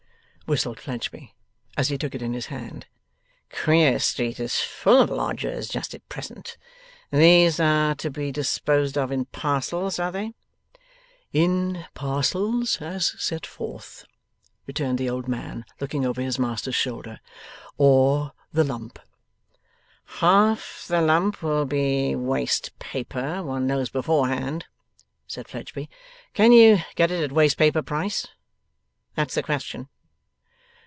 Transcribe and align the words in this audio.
whistled 0.51 0.81
Fledgeby, 0.81 1.33
as 1.77 1.87
he 1.87 1.97
took 1.97 2.13
it 2.13 2.21
in 2.21 2.33
his 2.33 2.47
hand. 2.47 2.85
'Queer 3.49 3.97
Street 3.99 4.37
is 4.37 4.59
full 4.59 4.99
of 5.01 5.09
lodgers 5.09 5.69
just 5.69 5.93
at 5.93 6.09
present! 6.09 6.57
These 7.09 7.57
are 7.61 7.95
to 7.95 8.09
be 8.11 8.33
disposed 8.33 8.97
of 8.97 9.13
in 9.13 9.23
parcels; 9.27 9.97
are 9.97 10.11
they?' 10.11 10.33
'In 11.31 11.85
parcels 11.93 12.81
as 12.81 13.15
set 13.17 13.45
forth,' 13.45 14.03
returned 14.67 14.97
the 14.97 15.09
old 15.09 15.25
man, 15.29 15.63
looking 15.79 16.05
over 16.05 16.21
his 16.21 16.37
master's 16.37 16.75
shoulder; 16.75 17.21
'or 17.77 18.33
the 18.51 18.65
lump.' 18.65 18.99
'Half 20.19 20.83
the 20.85 20.99
lump 20.99 21.41
will 21.41 21.63
be 21.63 22.13
waste 22.13 22.77
paper, 22.77 23.41
one 23.41 23.67
knows 23.67 23.89
beforehand,' 23.89 24.65
said 25.27 25.47
Fledgeby. 25.47 25.89
'Can 26.33 26.51
you 26.51 26.79
get 26.95 27.09
it 27.09 27.23
at 27.23 27.31
waste 27.31 27.55
paper 27.57 27.81
price? 27.81 28.27
That's 29.15 29.35
the 29.35 29.43
question. 29.43 29.87